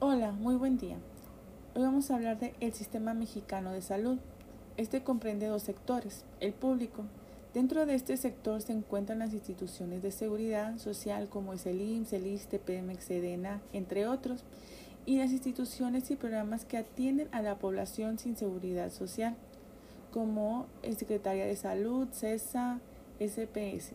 [0.00, 0.96] Hola, muy buen día.
[1.74, 4.18] Hoy vamos a hablar del sistema mexicano de salud.
[4.76, 7.02] Este comprende dos sectores, el público.
[7.52, 12.12] Dentro de este sector se encuentran las instituciones de seguridad social como es el IMSS,
[12.12, 14.44] el ISTE, PMX, SEDENA, entre otros,
[15.04, 19.34] y las instituciones y programas que atienden a la población sin seguridad social,
[20.12, 22.78] como el Secretaría de Salud, CESA,
[23.18, 23.94] SPS.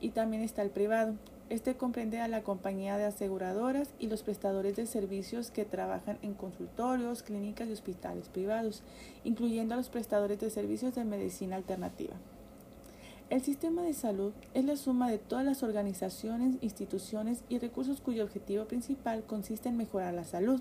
[0.00, 1.14] Y también está el privado,
[1.54, 6.34] este comprende a la compañía de aseguradoras y los prestadores de servicios que trabajan en
[6.34, 8.82] consultorios, clínicas y hospitales privados,
[9.22, 12.14] incluyendo a los prestadores de servicios de medicina alternativa.
[13.30, 18.24] El sistema de salud es la suma de todas las organizaciones, instituciones y recursos cuyo
[18.24, 20.60] objetivo principal consiste en mejorar la salud.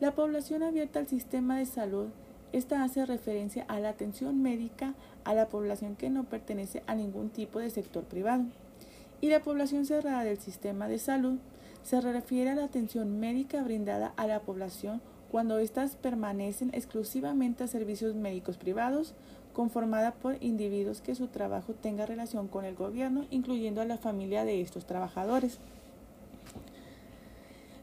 [0.00, 2.08] La población abierta al sistema de salud
[2.52, 7.30] esta hace referencia a la atención médica a la población que no pertenece a ningún
[7.30, 8.44] tipo de sector privado
[9.22, 11.38] y la población cerrada del sistema de salud
[11.84, 17.68] se refiere a la atención médica brindada a la población cuando éstas permanecen exclusivamente a
[17.68, 19.14] servicios médicos privados,
[19.54, 24.44] conformada por individuos que su trabajo tenga relación con el gobierno, incluyendo a la familia
[24.44, 25.58] de estos trabajadores.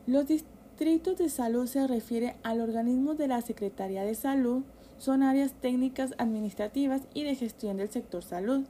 [0.05, 4.64] Los distritos de salud se refiere al organismo de la Secretaría de Salud,
[4.97, 8.66] son áreas técnicas administrativas y de gestión del sector salud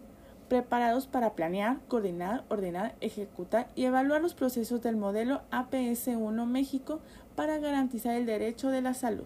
[0.50, 7.00] preparados para planear, coordinar, ordenar, ejecutar y evaluar los procesos del modelo APS-1 México
[7.36, 9.26] para garantizar el derecho de la salud.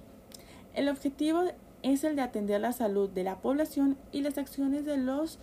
[0.76, 1.44] El objetivo
[1.82, 5.40] es el de atender la salud de la población y las acciones de los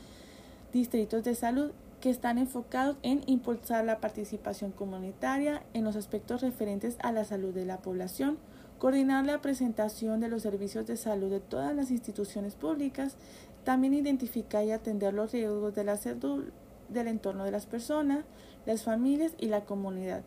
[0.72, 6.97] distritos de salud que están enfocados en impulsar la participación comunitaria en los aspectos referentes
[7.00, 8.39] a la salud de la población,
[8.78, 13.17] coordinar la presentación de los servicios de salud de todas las instituciones públicas,
[13.64, 16.44] también identificar y atender los riesgos de la salud
[16.89, 18.25] del entorno de las personas,
[18.66, 20.22] las familias y la comunidad,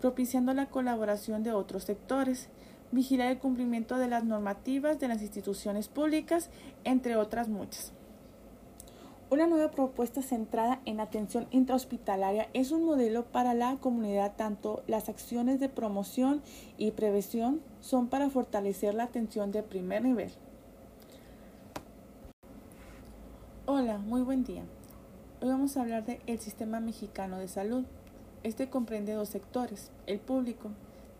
[0.00, 2.48] propiciando la colaboración de otros sectores,
[2.92, 6.50] vigilar el cumplimiento de las normativas de las instituciones públicas,
[6.84, 7.92] entre otras muchas.
[9.28, 15.08] Una nueva propuesta centrada en atención intrahospitalaria es un modelo para la comunidad, tanto las
[15.08, 16.42] acciones de promoción
[16.78, 20.30] y prevención son para fortalecer la atención de primer nivel.
[23.78, 24.62] Hola, muy buen día.
[25.42, 27.84] Hoy vamos a hablar del sistema mexicano de salud.
[28.42, 30.70] Este comprende dos sectores, el público.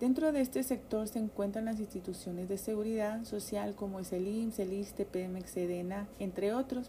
[0.00, 4.61] Dentro de este sector se encuentran las instituciones de seguridad social como es el IMSS,
[4.61, 6.89] el ISTE, PMX, SEDENA, entre otros,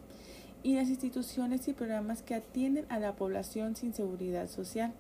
[0.64, 4.94] y las instituciones y programas que atienden a la población sin seguridad social,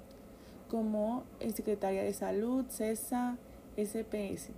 [0.69, 3.37] como el Secretaría de Salud, CESA,
[3.77, 4.49] SPS.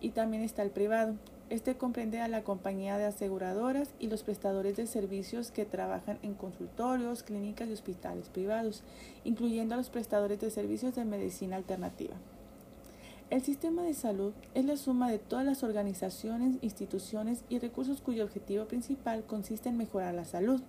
[0.00, 1.14] Y también está el privado,
[1.48, 6.34] este comprende a la compañía de aseguradoras y los prestadores de servicios que trabajan en
[6.34, 8.82] consultorios, clínicas y hospitales privados,
[9.22, 12.16] incluyendo a los prestadores de servicios de medicina alternativa.
[13.30, 18.24] El sistema de salud es la suma de todas las organizaciones, instituciones y recursos cuyo
[18.24, 20.60] objetivo principal consiste en mejorar la salud.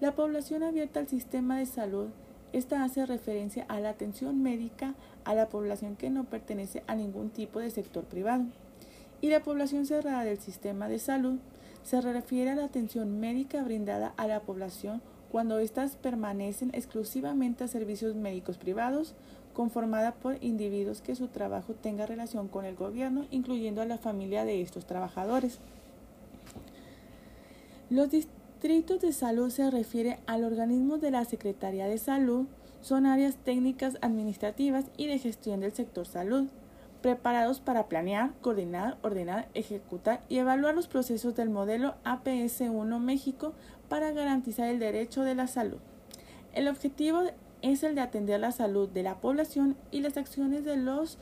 [0.00, 2.08] La población abierta al sistema de salud
[2.54, 4.94] esta hace referencia a la atención médica
[5.24, 8.44] a la población que no pertenece a ningún tipo de sector privado
[9.20, 11.38] y la población cerrada del sistema de salud
[11.82, 17.68] se refiere a la atención médica brindada a la población cuando éstas permanecen exclusivamente a
[17.68, 19.14] servicios médicos privados,
[19.52, 24.44] conformada por individuos que su trabajo tenga relación con el gobierno, incluyendo a la familia
[24.44, 25.58] de estos trabajadores.
[27.90, 32.46] Los distritos de salud se refiere al organismo de la Secretaría de Salud,
[32.80, 36.46] son áreas técnicas administrativas y de gestión del sector salud
[37.04, 43.52] preparados para planear, coordinar, ordenar, ejecutar y evaluar los procesos del modelo APS-1 México
[43.90, 45.80] para garantizar el derecho de la salud.
[46.54, 47.20] El objetivo
[47.60, 51.18] es el de atender la salud de la población y las acciones de los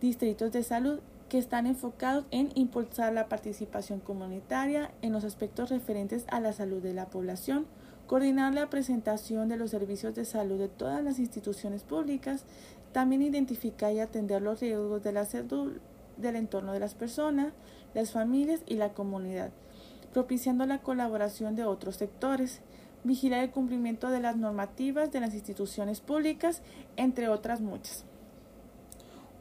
[0.00, 6.24] distritos de salud que están enfocados en impulsar la participación comunitaria en los aspectos referentes
[6.28, 7.66] a la salud de la población,
[8.10, 12.42] coordinar la presentación de los servicios de salud de todas las instituciones públicas,
[12.90, 15.74] también identificar y atender los riesgos de la salud
[16.16, 17.52] del entorno de las personas,
[17.94, 19.52] las familias y la comunidad,
[20.12, 22.62] propiciando la colaboración de otros sectores,
[23.04, 26.62] vigilar el cumplimiento de las normativas de las instituciones públicas,
[26.96, 28.04] entre otras muchas.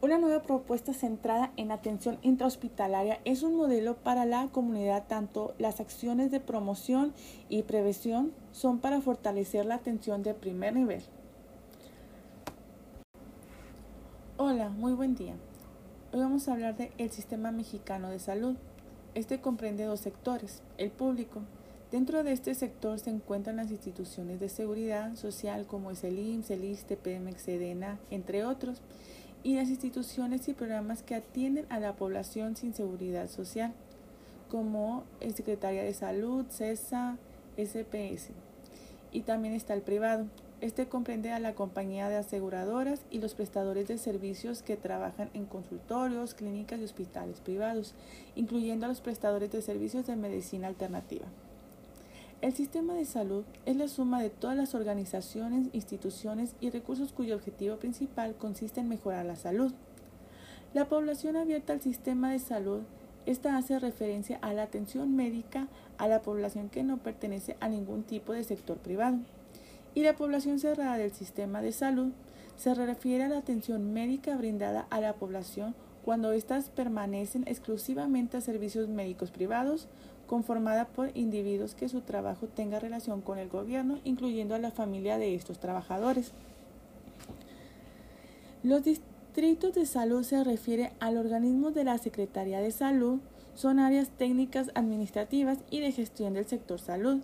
[0.02, 5.82] Una nueva propuesta centrada en atención intrahospitalaria es un modelo para la comunidad, tanto las
[5.82, 7.14] acciones de promoción
[7.50, 11.04] y prevención son para fortalecer la atención de primer nivel.
[14.38, 15.36] Hola, muy buen día.
[16.14, 18.56] Hoy vamos a hablar del sistema mexicano de salud.
[19.16, 21.42] Este comprende dos sectores, el público.
[21.92, 26.52] Dentro de este sector se encuentran las instituciones de seguridad social como es el IMSS,
[26.52, 28.82] el ISTE, PMX, SEDENA, entre otros,
[29.44, 33.74] y las instituciones y programas que atienden a la población sin seguridad social,
[34.50, 37.18] como el Secretaría de Salud, CESA,
[37.58, 38.32] SPS.
[39.12, 40.26] Y también está el privado.
[40.62, 45.46] Este comprende a la compañía de aseguradoras y los prestadores de servicios que trabajan en
[45.46, 47.96] consultorios, clínicas y hospitales privados,
[48.36, 51.28] incluyendo a los prestadores de servicios de medicina alternativa.
[52.42, 57.36] El sistema de salud es la suma de todas las organizaciones, instituciones y recursos cuyo
[57.36, 59.74] objetivo principal consiste en mejorar la salud.
[60.74, 62.84] La población abierta al sistema de salud,
[63.26, 68.04] esta hace referencia a la atención médica a la población que no pertenece a ningún
[68.04, 69.18] tipo de sector privado.
[69.94, 72.14] Y la población cerrada del sistema de salud
[72.56, 75.76] se refiere a la atención médica brindada a la población
[76.06, 79.90] cuando éstas permanecen exclusivamente a servicios médicos privados,
[80.30, 85.18] conformada por individuos que su trabajo tenga relación con el gobierno, incluyendo a la familia
[85.18, 86.34] de estos trabajadores.
[88.62, 93.20] Los distritos de salud se refiere al organismo de la Secretaría de Salud,
[93.56, 97.22] son áreas técnicas administrativas y de gestión del sector salud,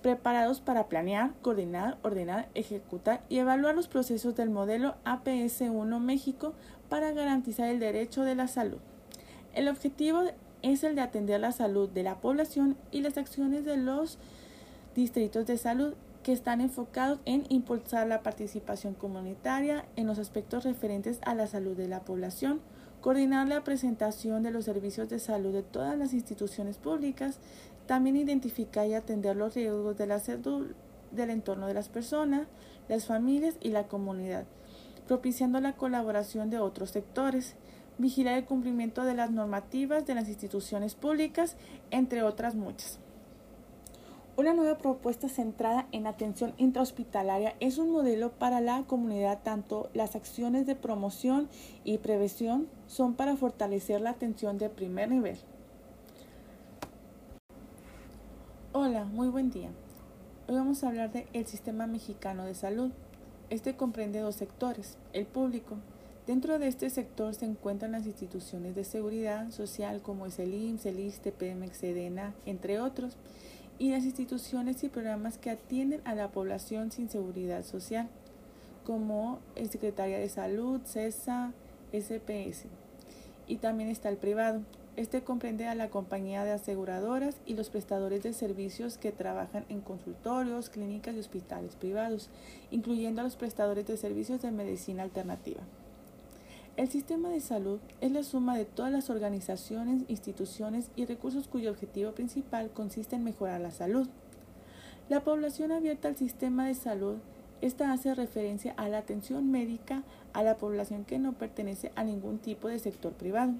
[0.00, 6.54] preparados para planear, coordinar, ordenar, ejecutar y evaluar los procesos del modelo APS-1 México
[6.88, 8.78] para garantizar el derecho de la salud.
[9.52, 10.22] El objetivo
[10.72, 14.18] es el de atender la salud de la población y las acciones de los
[14.94, 21.20] distritos de salud que están enfocados en impulsar la participación comunitaria en los aspectos referentes
[21.24, 22.60] a la salud de la población,
[23.00, 27.38] coordinar la presentación de los servicios de salud de todas las instituciones públicas,
[27.86, 30.74] también identificar y atender los riesgos de salud
[31.12, 32.48] del entorno de las personas,
[32.88, 34.46] las familias y la comunidad,
[35.06, 37.54] propiciando la colaboración de otros sectores,
[37.98, 41.56] vigilar el cumplimiento de las normativas de las instituciones públicas,
[41.90, 42.98] entre otras muchas.
[44.38, 49.40] Una nueva propuesta centrada en atención intrahospitalaria es un modelo para la comunidad.
[49.42, 51.48] Tanto las acciones de promoción
[51.84, 55.38] y prevención son para fortalecer la atención de primer nivel.
[58.74, 59.70] Hola, muy buen día.
[60.48, 62.90] Hoy vamos a hablar del Sistema Mexicano de Salud.
[63.48, 65.78] Este comprende dos sectores, el público,
[66.26, 70.86] Dentro de este sector se encuentran las instituciones de seguridad social como es el IMSS,
[70.86, 73.16] el ISTE, PMX, EDENA, entre otros,
[73.78, 78.08] y las instituciones y programas que atienden a la población sin seguridad social,
[78.84, 81.52] como el Secretaría de Salud, CESA,
[81.92, 82.64] SPS.
[83.46, 84.62] Y también está el privado.
[84.96, 89.80] Este comprende a la compañía de aseguradoras y los prestadores de servicios que trabajan en
[89.80, 92.30] consultorios, clínicas y hospitales privados,
[92.72, 95.62] incluyendo a los prestadores de servicios de medicina alternativa.
[96.76, 101.70] El sistema de salud es la suma de todas las organizaciones, instituciones y recursos cuyo
[101.70, 104.06] objetivo principal consiste en mejorar la salud.
[105.08, 107.16] La población abierta al sistema de salud,
[107.62, 110.02] esta hace referencia a la atención médica
[110.34, 113.54] a la población que no pertenece a ningún tipo de sector privado.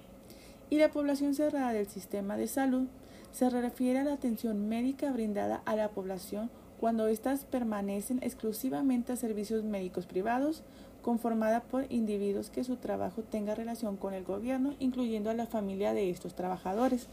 [0.69, 2.87] Y la población cerrada del sistema de salud
[3.33, 9.17] se refiere a la atención médica brindada a la población cuando éstas permanecen exclusivamente a
[9.17, 10.63] servicios médicos privados,
[11.07, 15.95] conformada por individuos que su trabajo tenga relación con el gobierno, incluyendo a la familia
[15.95, 17.07] de estos trabajadores.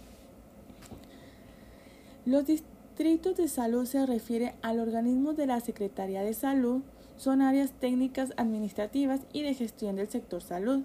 [2.26, 6.82] Los distritos de salud se refiere al organismo de la Secretaría de Salud,
[7.18, 10.82] son áreas técnicas administrativas y de gestión del sector salud,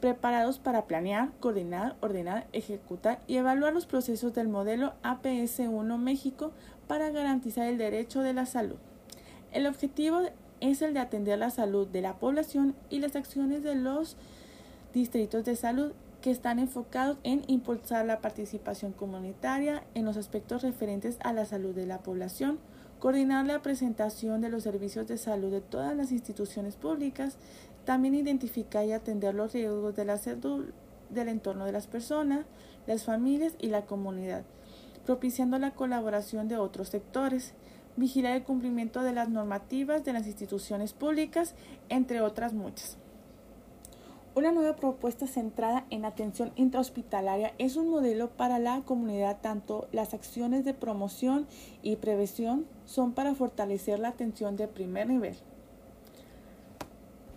[0.00, 6.52] preparados para planear, coordinar, ordenar, ejecutar y evaluar los procesos del modelo APS-1 México
[6.88, 8.76] para garantizar el derecho de la salud.
[9.52, 10.22] El objetivo
[10.60, 14.16] es el de atender la salud de la población y las acciones de los
[14.92, 21.18] distritos de salud que están enfocados en impulsar la participación comunitaria en los aspectos referentes
[21.22, 22.58] a la salud de la población,
[22.98, 27.36] coordinar la presentación de los servicios de salud de todas las instituciones públicas,
[27.84, 32.46] también identificar y atender los riesgos del entorno de las personas,
[32.86, 34.44] las familias y la comunidad,
[35.04, 37.54] propiciando la colaboración de otros sectores
[37.96, 41.54] vigilar el cumplimiento de las normativas de las instituciones públicas,
[41.88, 42.98] entre otras muchas.
[44.36, 49.38] Una nueva propuesta centrada en atención intrahospitalaria es un modelo para la comunidad.
[49.40, 51.46] Tanto las acciones de promoción
[51.82, 55.36] y prevención son para fortalecer la atención de primer nivel.